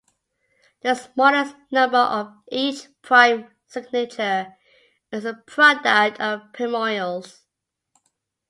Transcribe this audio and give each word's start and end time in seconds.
The 0.81 0.95
smallest 0.95 1.55
number 1.71 1.99
of 1.99 2.33
each 2.51 2.87
prime 3.03 3.51
signature 3.67 4.57
is 5.11 5.25
a 5.25 5.35
product 5.35 6.19
of 6.19 6.39
primorials. 6.53 7.41